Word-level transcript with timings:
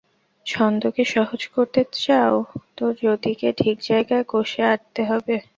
ছন্দকে 0.45 1.03
সহজ 1.13 1.41
করতে 1.55 1.81
চাও 1.97 2.35
তো 2.77 2.85
যতিকে 3.01 3.49
ঠিক 3.57 3.77
জায়গায় 3.89 4.25
কষে 4.31 4.61
আঁটতে 4.71 5.01
হবে। 5.09 5.35